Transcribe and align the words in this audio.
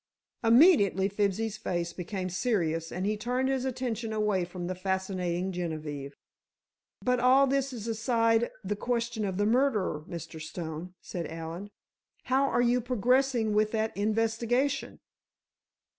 Immediately 0.43 1.09
Fibsy's 1.09 1.57
face 1.57 1.93
became 1.93 2.27
serious 2.27 2.91
and 2.91 3.05
he 3.05 3.15
turned 3.15 3.49
his 3.49 3.65
attention 3.65 4.11
away 4.11 4.43
from 4.45 4.65
the 4.65 4.73
fascinating 4.73 5.51
Genevieve. 5.51 6.15
"But 7.05 7.19
all 7.19 7.45
this 7.45 7.71
is 7.71 7.87
aside 7.87 8.49
the 8.63 8.75
question 8.75 9.23
of 9.23 9.37
the 9.37 9.45
murderer, 9.45 10.03
Mr. 10.09 10.41
Stone," 10.41 10.95
said 11.01 11.27
Allen. 11.27 11.69
"How 12.23 12.45
are 12.49 12.63
you 12.63 12.81
progressing 12.81 13.53
with 13.53 13.69
that 13.73 13.95
investigation?" 13.95 15.01